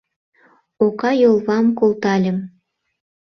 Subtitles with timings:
[0.85, 2.37] Ока йолвам колтальым.